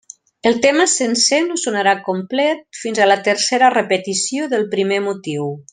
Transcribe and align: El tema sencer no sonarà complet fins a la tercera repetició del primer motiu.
El 0.49 0.55
tema 0.63 0.87
sencer 0.93 1.41
no 1.49 1.57
sonarà 1.63 1.93
complet 2.09 2.65
fins 2.81 3.03
a 3.05 3.09
la 3.13 3.21
tercera 3.31 3.73
repetició 3.79 4.49
del 4.55 4.67
primer 4.77 5.03
motiu. 5.11 5.53